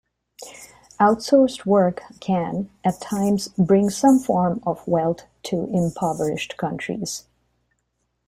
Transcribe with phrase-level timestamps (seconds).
[0.99, 7.25] Outsourced work can, at times, bring some form of wealth to impoverished countries.